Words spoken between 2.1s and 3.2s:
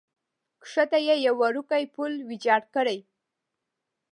ویجاړ کړی.